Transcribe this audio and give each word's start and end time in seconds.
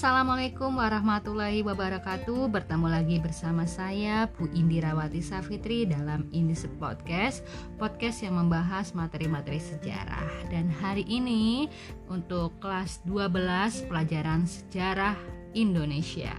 Assalamualaikum 0.00 0.80
warahmatullahi 0.80 1.60
wabarakatuh. 1.60 2.48
Bertemu 2.48 2.88
lagi 2.88 3.20
bersama 3.20 3.68
saya 3.68 4.32
Bu 4.32 4.48
Indirawati 4.48 5.20
Safitri 5.20 5.84
dalam 5.84 6.24
Indis 6.32 6.64
Podcast 6.80 7.44
Podcast 7.76 8.24
yang 8.24 8.40
membahas 8.40 8.96
materi-materi 8.96 9.60
sejarah. 9.60 10.48
Dan 10.48 10.72
hari 10.72 11.04
ini 11.04 11.68
untuk 12.08 12.56
kelas 12.64 13.04
12 13.04 13.92
pelajaran 13.92 14.48
sejarah 14.48 15.20
Indonesia. 15.52 16.32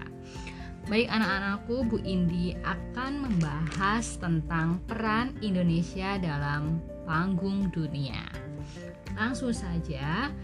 Baik 0.90 1.06
anak-anakku, 1.06 1.86
Bu 1.86 2.02
Indi 2.02 2.58
akan 2.66 3.30
membahas 3.30 4.18
tentang 4.18 4.82
peran 4.90 5.38
Indonesia 5.38 6.18
dalam 6.18 6.82
panggung 7.06 7.70
dunia. 7.70 8.26
Langsung 9.14 9.54
saja 9.54 10.34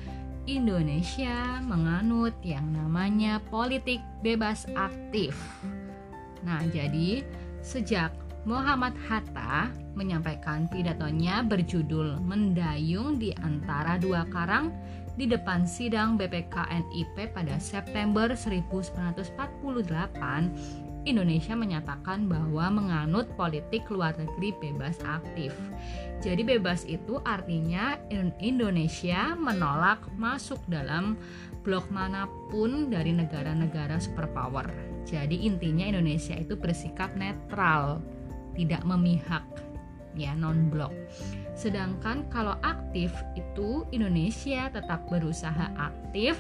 Indonesia 0.49 1.61
menganut 1.61 2.33
yang 2.41 2.73
namanya 2.73 3.37
politik 3.53 4.01
bebas 4.25 4.65
aktif. 4.73 5.37
Nah, 6.41 6.65
jadi 6.73 7.21
sejak 7.61 8.09
Muhammad 8.49 8.97
Hatta 9.05 9.69
menyampaikan 9.93 10.65
pidatonya 10.73 11.45
berjudul 11.45 12.17
Mendayung 12.25 13.21
di 13.21 13.29
antara 13.45 14.01
dua 14.01 14.25
karang 14.33 14.73
di 15.21 15.29
depan 15.29 15.69
sidang 15.69 16.17
BPKNIP 16.17 17.37
pada 17.37 17.61
September 17.61 18.33
1948 18.33 20.88
Indonesia 21.07 21.55
menyatakan 21.55 22.27
bahwa 22.27 22.71
menganut 22.73 23.31
politik 23.39 23.87
luar 23.93 24.17
negeri 24.19 24.51
bebas 24.59 24.99
aktif. 25.07 25.55
Jadi 26.19 26.43
bebas 26.43 26.83
itu 26.89 27.23
artinya 27.23 27.95
Indonesia 28.43 29.39
menolak 29.39 30.03
masuk 30.19 30.59
dalam 30.67 31.15
blok 31.63 31.87
mana 31.95 32.27
pun 32.51 32.91
dari 32.91 33.15
negara-negara 33.15 34.01
superpower. 34.03 34.67
Jadi 35.07 35.47
intinya 35.47 35.87
Indonesia 35.87 36.35
itu 36.35 36.59
bersikap 36.59 37.15
netral, 37.15 38.03
tidak 38.59 38.83
memihak, 38.83 39.47
ya 40.19 40.35
non 40.35 40.69
blok. 40.69 40.91
Sedangkan 41.55 42.27
kalau 42.31 42.55
aktif 42.63 43.15
itu 43.39 43.87
Indonesia 43.95 44.71
tetap 44.71 45.07
berusaha 45.07 45.71
aktif 45.79 46.39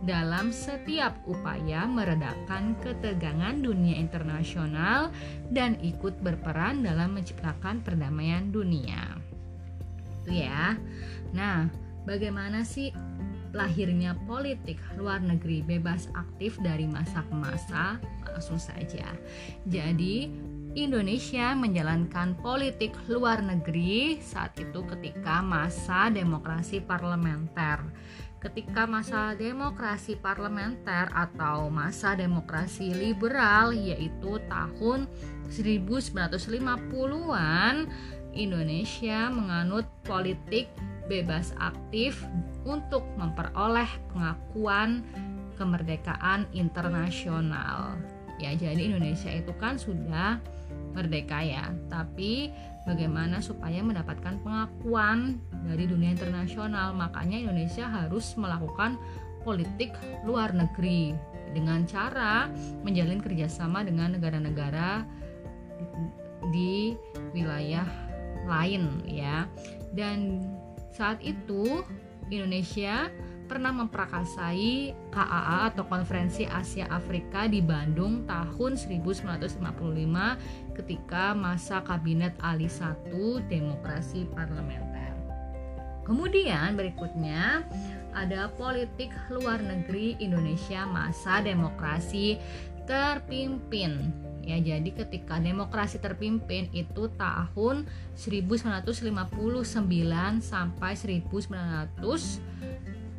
dalam 0.00 0.48
setiap 0.48 1.12
upaya 1.28 1.84
meredakan 1.84 2.72
ketegangan 2.80 3.60
dunia 3.60 4.00
internasional 4.00 5.12
dan 5.52 5.76
ikut 5.84 6.16
berperan 6.24 6.80
dalam 6.80 7.20
menciptakan 7.20 7.84
perdamaian 7.84 8.48
dunia. 8.48 9.20
Itu 10.24 10.32
ya. 10.32 10.76
Nah, 11.36 11.68
bagaimana 12.08 12.64
sih 12.64 12.92
lahirnya 13.50 14.14
politik 14.30 14.78
luar 14.94 15.20
negeri 15.20 15.60
bebas 15.66 16.08
aktif 16.16 16.56
dari 16.62 16.88
masa 16.88 17.20
ke 17.26 17.34
masa? 17.36 18.00
Langsung 18.24 18.62
saja. 18.62 19.10
Jadi, 19.68 20.30
Indonesia 20.78 21.50
menjalankan 21.58 22.38
politik 22.38 22.94
luar 23.10 23.42
negeri 23.42 24.22
saat 24.22 24.54
itu 24.54 24.86
ketika 24.86 25.42
masa 25.42 26.14
demokrasi 26.14 26.78
parlementer 26.78 27.82
ketika 28.40 28.88
masa 28.88 29.36
demokrasi 29.36 30.16
parlementer 30.16 31.12
atau 31.12 31.68
masa 31.68 32.16
demokrasi 32.16 32.96
liberal 32.96 33.76
yaitu 33.76 34.40
tahun 34.48 35.04
1950-an 35.52 37.84
Indonesia 38.32 39.28
menganut 39.28 39.84
politik 40.08 40.72
bebas 41.04 41.52
aktif 41.60 42.24
untuk 42.64 43.04
memperoleh 43.20 43.90
pengakuan 44.14 45.04
kemerdekaan 45.60 46.48
internasional. 46.56 48.00
Ya, 48.40 48.56
jadi 48.56 48.88
Indonesia 48.88 49.28
itu 49.28 49.52
kan 49.60 49.76
sudah 49.76 50.40
merdeka 50.92 51.40
ya, 51.42 51.70
tapi 51.86 52.50
bagaimana 52.84 53.38
supaya 53.38 53.80
mendapatkan 53.84 54.40
pengakuan 54.42 55.38
dari 55.66 55.86
dunia 55.86 56.10
internasional. 56.12 56.92
Makanya 56.96 57.38
Indonesia 57.46 57.86
harus 57.86 58.34
melakukan 58.34 58.98
politik 59.46 59.94
luar 60.26 60.52
negeri 60.52 61.16
dengan 61.50 61.82
cara 61.88 62.46
menjalin 62.86 63.18
kerjasama 63.18 63.82
dengan 63.82 64.14
negara-negara 64.14 65.02
di 66.50 66.94
wilayah 67.34 67.86
lain 68.46 69.04
ya. 69.06 69.46
Dan 69.94 70.42
saat 70.94 71.18
itu 71.22 71.82
Indonesia 72.30 73.10
pernah 73.50 73.74
memprakarsai 73.74 74.94
KAA 75.10 75.74
atau 75.74 75.82
Konferensi 75.90 76.46
Asia 76.46 76.86
Afrika 76.86 77.50
di 77.50 77.58
Bandung 77.58 78.22
tahun 78.22 78.78
1955 78.78 80.78
ketika 80.78 81.34
masa 81.34 81.82
kabinet 81.82 82.30
Ali 82.38 82.70
I 82.70 82.94
demokrasi 83.50 84.30
parlementer. 84.30 85.18
Kemudian 86.06 86.78
berikutnya 86.78 87.66
ada 88.14 88.54
politik 88.54 89.10
luar 89.34 89.58
negeri 89.58 90.14
Indonesia 90.22 90.86
masa 90.86 91.42
demokrasi 91.42 92.38
terpimpin 92.86 94.14
ya 94.40 94.56
jadi 94.56 95.04
ketika 95.04 95.36
demokrasi 95.38 96.00
terpimpin 96.00 96.72
itu 96.72 97.12
tahun 97.14 97.84
1959 98.16 98.88
sampai 100.40 100.96
1900 100.96 102.40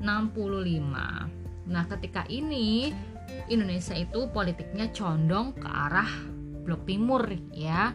65. 0.01 1.69
Nah, 1.71 1.83
ketika 1.87 2.25
ini 2.27 2.91
Indonesia 3.47 3.95
itu 3.95 4.27
politiknya 4.33 4.91
condong 4.91 5.55
ke 5.55 5.67
arah 5.69 6.09
blok 6.65 6.85
timur 6.85 7.25
ya. 7.53 7.93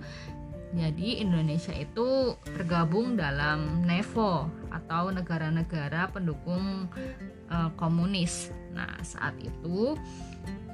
Jadi 0.76 1.22
Indonesia 1.22 1.72
itu 1.72 2.36
tergabung 2.42 3.16
dalam 3.16 3.86
NEVO 3.86 4.50
atau 4.74 5.08
negara-negara 5.14 6.10
pendukung 6.10 6.90
e, 7.48 7.56
komunis. 7.78 8.50
Nah, 8.74 8.98
saat 9.00 9.38
itu 9.40 9.96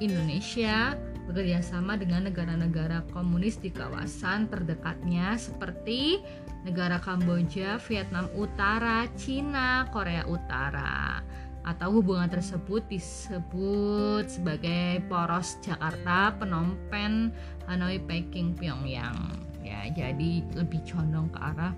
Indonesia 0.03 0.97
bekerja 1.27 1.63
sama 1.63 1.95
dengan 1.95 2.27
negara-negara 2.27 3.07
komunis 3.15 3.59
di 3.59 3.71
kawasan 3.71 4.51
terdekatnya 4.51 5.39
seperti 5.39 6.23
negara 6.63 6.99
Kamboja, 6.99 7.79
Vietnam 7.87 8.31
Utara, 8.35 9.07
Cina, 9.19 9.87
Korea 9.91 10.27
Utara. 10.27 11.23
Atau 11.63 12.03
hubungan 12.03 12.27
tersebut 12.27 12.83
disebut 12.91 14.27
sebagai 14.27 14.99
poros 15.07 15.63
Jakarta, 15.63 16.35
Phnom 16.35 16.75
Penh, 16.91 17.31
Hanoi, 17.71 18.03
Peking, 18.03 18.59
Pyongyang. 18.59 19.15
Ya, 19.63 19.87
jadi 19.95 20.43
lebih 20.59 20.83
condong 20.83 21.31
ke 21.31 21.39
arah 21.39 21.71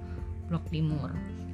blok 0.49 0.65
timur. 0.69 1.12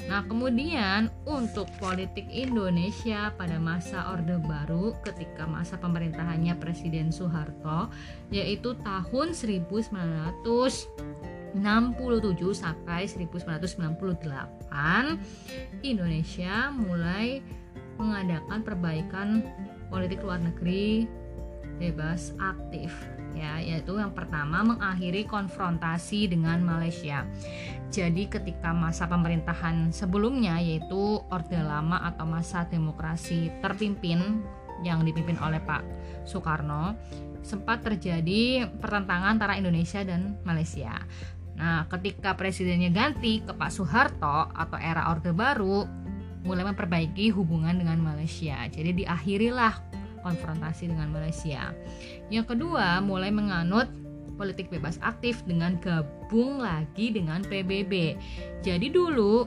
Nah, 0.09 0.25
kemudian 0.27 1.13
untuk 1.29 1.69
politik 1.79 2.27
Indonesia 2.33 3.31
pada 3.37 3.61
masa 3.61 4.11
Orde 4.11 4.41
Baru 4.43 4.97
ketika 5.05 5.45
masa 5.45 5.77
pemerintahannya 5.77 6.57
Presiden 6.57 7.13
Soeharto 7.13 7.93
yaitu 8.33 8.73
tahun 8.81 9.37
1967 9.37 10.41
sampai 12.57 13.05
1998 13.07 15.21
Indonesia 15.85 16.73
mulai 16.73 17.45
mengadakan 18.01 18.65
perbaikan 18.65 19.45
politik 19.93 20.25
luar 20.25 20.41
negeri 20.41 21.05
bebas 21.77 22.33
aktif 22.41 23.20
ya 23.41 23.57
yaitu 23.57 23.97
yang 23.97 24.13
pertama 24.13 24.61
mengakhiri 24.61 25.25
konfrontasi 25.25 26.29
dengan 26.29 26.61
Malaysia. 26.61 27.25
Jadi 27.89 28.29
ketika 28.29 28.77
masa 28.77 29.09
pemerintahan 29.09 29.91
sebelumnya 29.91 30.61
yaitu 30.61 31.25
Orde 31.33 31.59
Lama 31.59 32.05
atau 32.05 32.29
masa 32.29 32.69
demokrasi 32.69 33.49
terpimpin 33.65 34.45
yang 34.85 35.01
dipimpin 35.01 35.41
oleh 35.41 35.59
Pak 35.65 35.83
Soekarno 36.29 36.95
sempat 37.41 37.81
terjadi 37.81 38.69
pertentangan 38.69 39.41
antara 39.41 39.57
Indonesia 39.57 40.05
dan 40.05 40.37
Malaysia. 40.45 40.93
Nah, 41.57 41.85
ketika 41.89 42.37
presidennya 42.37 42.93
ganti 42.93 43.41
ke 43.41 43.53
Pak 43.53 43.73
Soeharto 43.73 44.49
atau 44.53 44.79
era 44.81 45.13
Orde 45.13 45.33
Baru 45.33 45.85
mulai 46.45 46.65
memperbaiki 46.65 47.33
hubungan 47.37 47.77
dengan 47.77 48.01
Malaysia. 48.01 48.65
Jadi 48.73 49.05
diakhirilah 49.05 50.00
konfrontasi 50.23 50.91
dengan 50.91 51.13
Malaysia. 51.13 51.73
Yang 52.33 52.57
kedua, 52.57 53.03
mulai 53.05 53.33
menganut 53.33 53.89
politik 54.41 54.73
bebas 54.73 54.97
aktif 55.05 55.45
dengan 55.45 55.77
gabung 55.85 56.65
lagi 56.65 57.13
dengan 57.13 57.45
PBB. 57.45 58.17
Jadi 58.65 58.89
dulu 58.89 59.45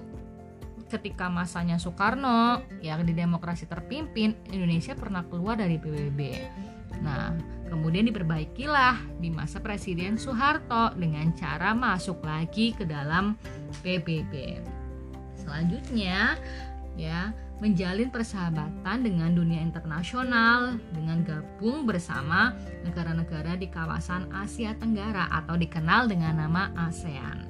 ketika 0.94 1.26
masanya 1.26 1.82
Soekarno 1.82 2.62
yang 2.86 3.02
di 3.02 3.18
demokrasi 3.18 3.66
terpimpin 3.66 4.38
Indonesia 4.54 4.94
pernah 4.94 5.26
keluar 5.26 5.58
dari 5.58 5.82
PBB. 5.82 6.22
Nah, 7.02 7.34
kemudian 7.66 8.06
diperbaikilah 8.06 9.18
di 9.18 9.34
masa 9.34 9.58
Presiden 9.58 10.22
Soeharto 10.22 10.94
dengan 10.94 11.34
cara 11.34 11.74
masuk 11.74 12.22
lagi 12.22 12.78
ke 12.78 12.86
dalam 12.86 13.34
PBB. 13.82 14.62
Selanjutnya, 15.34 16.38
ya 16.94 17.34
menjalin 17.62 18.10
persahabatan 18.10 18.98
dengan 19.06 19.36
dunia 19.36 19.62
internasional 19.62 20.80
dengan 20.96 21.22
gabung 21.22 21.86
bersama 21.86 22.56
negara-negara 22.88 23.60
di 23.60 23.68
kawasan 23.70 24.32
Asia 24.34 24.74
Tenggara 24.80 25.30
atau 25.30 25.60
dikenal 25.60 26.10
dengan 26.10 26.40
nama 26.40 26.74
ASEAN. 26.90 27.46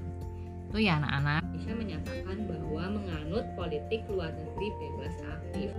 Itu 0.74 0.82
ya 0.82 0.98
anak-anak. 0.98 1.46
Indonesia 1.54 1.76
menyatakan 1.78 2.38
bahwa 2.50 2.84
menganut 3.00 3.46
politik 3.54 4.02
luar 4.10 4.34
negeri 4.34 4.68
bebas 4.82 5.16
aktif. 5.32 5.70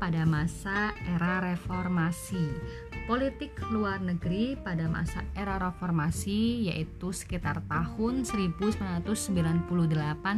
Pada 0.00 0.22
masa 0.28 0.92
era 1.04 1.40
reformasi. 1.40 2.52
Politik 3.02 3.58
luar 3.74 3.98
negeri 3.98 4.54
pada 4.54 4.86
masa 4.86 5.26
era 5.34 5.58
reformasi 5.58 6.70
yaitu 6.70 7.10
sekitar 7.10 7.58
tahun 7.66 8.22
1998 8.22 9.02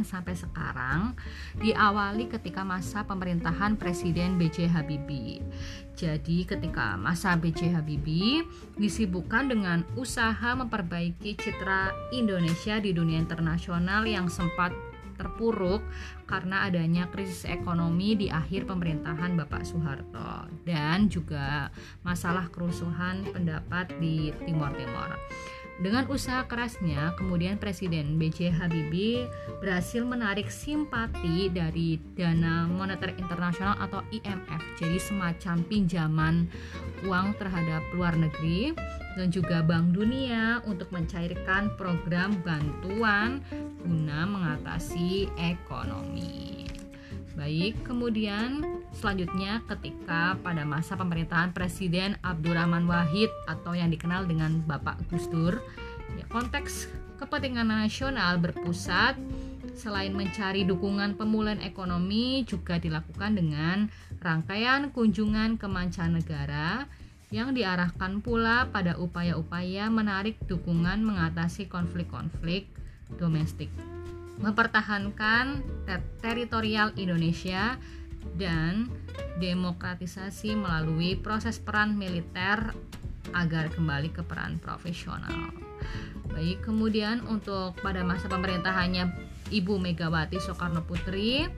sampai 0.01 0.33
sekarang 0.33 1.13
diawali 1.61 2.25
ketika 2.25 2.65
masa 2.65 3.05
pemerintahan 3.05 3.77
Presiden 3.77 4.41
B.J. 4.41 4.65
Habibie. 4.73 5.45
Jadi 5.93 6.49
ketika 6.49 6.97
masa 6.97 7.37
B.J. 7.37 7.77
Habibie 7.77 8.43
disibukkan 8.81 9.47
dengan 9.53 9.85
usaha 9.93 10.57
memperbaiki 10.57 11.37
citra 11.37 11.93
Indonesia 12.17 12.81
di 12.81 12.91
dunia 12.97 13.21
internasional 13.21 14.09
yang 14.09 14.25
sempat 14.25 14.73
terpuruk 15.15 15.81
karena 16.29 16.67
adanya 16.67 17.07
krisis 17.09 17.47
ekonomi 17.47 18.13
di 18.15 18.27
akhir 18.29 18.67
pemerintahan 18.69 19.33
Bapak 19.39 19.63
Soeharto 19.65 20.51
dan 20.67 21.07
juga 21.09 21.73
masalah 22.05 22.51
kerusuhan 22.51 23.25
pendapat 23.31 23.95
di 23.97 24.29
Timur 24.45 24.71
Timur. 24.75 25.09
Dengan 25.75 26.07
usaha 26.07 26.47
kerasnya, 26.47 27.19
kemudian 27.19 27.59
Presiden 27.59 28.15
B.J. 28.15 28.47
Habibie 28.47 29.27
berhasil 29.59 30.07
menarik 30.07 30.47
simpati 30.47 31.51
dari 31.51 31.99
Dana 32.15 32.63
Moneter 32.63 33.11
Internasional 33.19 33.75
atau 33.83 33.99
IMF, 34.07 34.63
jadi 34.79 34.95
semacam 34.95 35.67
pinjaman 35.67 36.47
uang 37.03 37.35
terhadap 37.35 37.83
luar 37.91 38.15
negeri 38.15 38.71
dan 39.15 39.31
juga 39.31 39.63
Bank 39.63 39.95
Dunia 39.95 40.59
untuk 40.67 40.91
mencairkan 40.91 41.73
program 41.79 42.35
bantuan 42.43 43.39
guna 43.81 44.27
mengatasi 44.27 45.31
ekonomi. 45.39 46.67
Baik, 47.35 47.83
kemudian 47.83 48.63
selanjutnya 48.95 49.59
ketika 49.67 50.39
pada 50.39 50.63
masa 50.63 50.95
pemerintahan 50.95 51.51
Presiden 51.51 52.15
Abdurrahman 52.23 52.87
Wahid 52.87 53.27
atau 53.51 53.75
yang 53.75 53.91
dikenal 53.91 54.23
dengan 54.23 54.63
Bapak 54.63 55.03
Gus 55.11 55.27
Dur, 55.27 55.59
ya, 56.15 56.23
konteks 56.31 56.87
kepentingan 57.19 57.67
nasional 57.67 58.39
berpusat 58.39 59.19
selain 59.75 60.15
mencari 60.15 60.63
dukungan 60.63 61.19
pemulihan 61.19 61.59
ekonomi 61.59 62.47
juga 62.47 62.79
dilakukan 62.79 63.35
dengan 63.35 63.91
rangkaian 64.23 64.87
kunjungan 64.95 65.59
ke 65.59 65.67
mancanegara 65.67 66.87
yang 67.35 67.51
diarahkan 67.51 68.23
pula 68.23 68.71
pada 68.71 68.95
upaya-upaya 68.95 69.91
menarik 69.91 70.39
dukungan 70.47 71.03
mengatasi 71.03 71.67
konflik-konflik 71.67 72.71
domestik, 73.19 73.67
mempertahankan 74.39 75.59
ter 75.83 75.99
teritorial 76.23 76.95
Indonesia 76.95 77.75
dan 78.39 78.87
demokratisasi 79.43 80.55
melalui 80.55 81.19
proses 81.19 81.59
peran 81.59 81.99
militer 81.99 82.71
agar 83.35 83.67
kembali 83.67 84.15
ke 84.15 84.23
peran 84.23 84.55
profesional. 84.63 85.51
Baik, 86.31 86.63
kemudian 86.63 87.19
untuk 87.27 87.75
pada 87.83 87.99
masa 88.07 88.31
pemerintahannya 88.31 89.11
Ibu 89.51 89.75
Megawati 89.75 90.39
Soekarno 90.39 90.87
Putri 90.87 91.51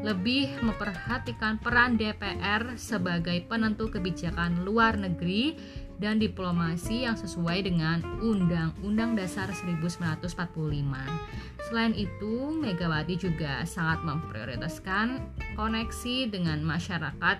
lebih 0.00 0.60
memperhatikan 0.64 1.60
peran 1.60 2.00
DPR 2.00 2.78
sebagai 2.80 3.44
penentu 3.44 3.92
kebijakan 3.92 4.64
luar 4.64 4.96
negeri 4.96 5.56
dan 6.00 6.16
diplomasi 6.16 7.04
yang 7.04 7.14
sesuai 7.14 7.68
dengan 7.68 8.00
Undang-Undang 8.24 9.20
Dasar 9.20 9.52
1945. 9.52 10.32
Selain 11.68 11.92
itu, 11.92 12.56
Megawati 12.56 13.20
juga 13.20 13.60
sangat 13.68 14.00
memprioritaskan 14.02 15.20
koneksi 15.54 16.32
dengan 16.32 16.64
masyarakat 16.64 17.38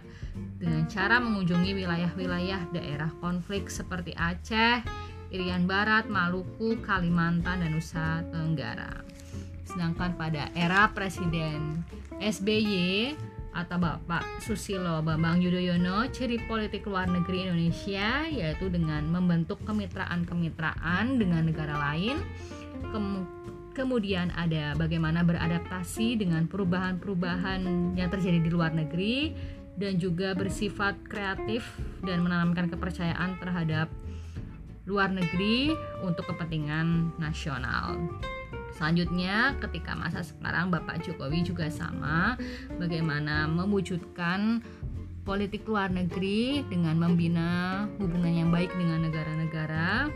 dengan 0.61 0.85
cara 0.93 1.17
mengunjungi 1.25 1.73
wilayah-wilayah 1.73 2.69
daerah 2.77 3.09
konflik 3.25 3.73
seperti 3.73 4.13
Aceh, 4.13 4.85
Irian 5.33 5.65
Barat, 5.65 6.05
Maluku, 6.13 6.77
Kalimantan, 6.85 7.65
dan 7.65 7.73
Nusa 7.73 8.21
Tenggara. 8.29 9.01
Sedangkan 9.65 10.19
pada 10.21 10.53
era 10.53 10.91
Presiden 10.93 11.81
SBY 12.21 13.17
atau 13.51 13.83
Bapak 13.83 14.23
Susilo 14.45 15.03
Bambang 15.03 15.43
Yudhoyono, 15.43 16.07
ciri 16.15 16.39
politik 16.47 16.87
luar 16.87 17.11
negeri 17.11 17.49
Indonesia 17.49 18.29
yaitu 18.31 18.71
dengan 18.71 19.09
membentuk 19.11 19.59
kemitraan-kemitraan 19.67 21.19
dengan 21.19 21.43
negara 21.49 21.75
lain. 21.91 22.23
Kem 22.93 23.27
kemudian 23.75 24.29
ada 24.37 24.77
bagaimana 24.77 25.25
beradaptasi 25.25 26.21
dengan 26.21 26.45
perubahan-perubahan 26.51 27.95
yang 27.97 28.09
terjadi 28.13 28.39
di 28.43 28.51
luar 28.53 28.75
negeri 28.75 29.33
dan 29.81 29.97
juga 29.97 30.37
bersifat 30.37 31.01
kreatif 31.09 31.65
dan 32.05 32.21
menanamkan 32.21 32.69
kepercayaan 32.69 33.41
terhadap 33.41 33.89
luar 34.85 35.09
negeri 35.09 35.73
untuk 36.05 36.29
kepentingan 36.29 37.15
nasional. 37.17 37.97
Selanjutnya, 38.81 39.61
ketika 39.61 39.93
masa 39.93 40.25
sekarang 40.25 40.73
Bapak 40.73 41.05
Jokowi 41.05 41.44
juga 41.44 41.69
sama 41.69 42.41
bagaimana 42.81 43.44
mewujudkan 43.44 44.65
politik 45.21 45.69
luar 45.69 45.93
negeri 45.93 46.65
dengan 46.65 46.97
membina 46.97 47.85
hubungan 48.00 48.32
yang 48.32 48.49
baik 48.49 48.73
dengan 48.73 49.05
negara-negara 49.05 50.09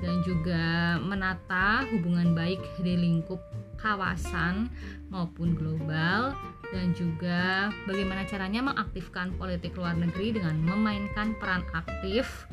dan 0.00 0.14
juga 0.24 0.96
menata 1.04 1.84
hubungan 1.92 2.32
baik 2.32 2.56
di 2.80 2.96
lingkup 2.96 3.44
kawasan 3.76 4.72
maupun 5.12 5.52
global 5.52 6.32
dan 6.72 6.96
juga 6.96 7.68
bagaimana 7.84 8.24
caranya 8.24 8.72
mengaktifkan 8.72 9.36
politik 9.36 9.76
luar 9.76 10.00
negeri 10.00 10.32
dengan 10.40 10.56
memainkan 10.64 11.36
peran 11.36 11.60
aktif 11.76 12.48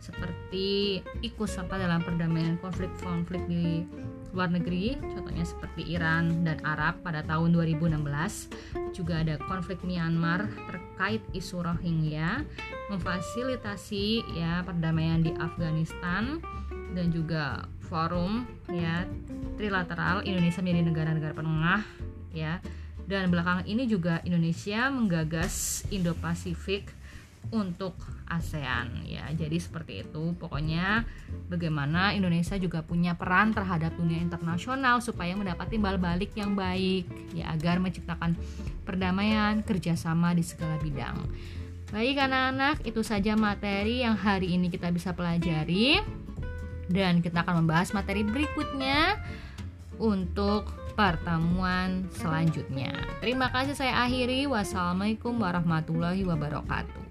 seperti 0.00 1.02
ikut 1.20 1.50
serta 1.50 1.76
dalam 1.76 2.00
perdamaian 2.00 2.56
konflik-konflik 2.62 3.44
di 3.50 3.84
luar 4.30 4.50
negeri, 4.50 4.94
contohnya 4.98 5.42
seperti 5.42 5.82
Iran 5.90 6.46
dan 6.46 6.62
Arab 6.62 7.02
pada 7.02 7.26
tahun 7.26 7.50
2016. 7.54 8.94
Juga 8.94 9.22
ada 9.22 9.38
konflik 9.46 9.82
Myanmar 9.82 10.46
terkait 10.70 11.22
isu 11.34 11.62
Rohingya, 11.66 12.46
memfasilitasi 12.90 14.36
ya 14.38 14.62
perdamaian 14.62 15.22
di 15.22 15.34
Afghanistan 15.38 16.38
dan 16.94 17.10
juga 17.14 17.66
forum 17.90 18.46
ya 18.70 19.06
trilateral 19.58 20.22
Indonesia 20.22 20.62
menjadi 20.62 20.82
negara-negara 20.86 21.34
penengah 21.34 21.82
ya. 22.30 22.62
Dan 23.10 23.26
belakangan 23.26 23.66
ini 23.66 23.90
juga 23.90 24.22
Indonesia 24.22 24.86
menggagas 24.86 25.82
Indo-Pasifik 25.90 26.99
untuk 27.50 27.98
ASEAN 28.30 29.08
ya. 29.08 29.26
Jadi 29.34 29.58
seperti 29.58 30.06
itu. 30.06 30.36
Pokoknya 30.38 31.02
bagaimana 31.50 32.14
Indonesia 32.14 32.54
juga 32.60 32.84
punya 32.86 33.18
peran 33.18 33.50
terhadap 33.50 33.96
dunia 33.98 34.22
internasional 34.22 35.02
supaya 35.02 35.34
mendapat 35.34 35.66
timbal 35.72 35.98
balik 35.98 36.30
yang 36.38 36.54
baik 36.54 37.10
ya 37.34 37.50
agar 37.50 37.82
menciptakan 37.82 38.38
perdamaian 38.86 39.66
kerjasama 39.66 40.30
di 40.36 40.46
segala 40.46 40.78
bidang. 40.78 41.18
Baik 41.90 42.22
anak-anak, 42.22 42.86
itu 42.86 43.02
saja 43.02 43.34
materi 43.34 44.06
yang 44.06 44.14
hari 44.14 44.54
ini 44.54 44.70
kita 44.70 44.94
bisa 44.94 45.10
pelajari 45.10 45.98
dan 46.86 47.18
kita 47.18 47.42
akan 47.42 47.66
membahas 47.66 47.90
materi 47.90 48.22
berikutnya 48.22 49.18
untuk 49.98 50.70
pertemuan 50.94 52.06
selanjutnya. 52.14 52.94
Terima 53.18 53.50
kasih 53.50 53.74
saya 53.74 54.06
akhiri. 54.06 54.46
Wassalamualaikum 54.46 55.34
warahmatullahi 55.34 56.22
wabarakatuh. 56.22 57.09